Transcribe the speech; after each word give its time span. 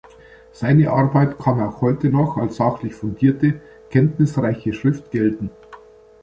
Seine 0.51 0.89
Arbeit 0.89 1.37
kann 1.37 1.61
auch 1.61 1.79
heute 1.81 2.09
noch 2.09 2.35
als 2.37 2.55
sachlich 2.55 2.95
fundierte, 2.95 3.61
kenntnisreiche 3.91 4.73
Schrift 4.73 5.11
gelten. 5.11 5.51